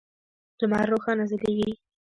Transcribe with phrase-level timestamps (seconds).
[0.59, 1.71] لمر روښانه ځلیږی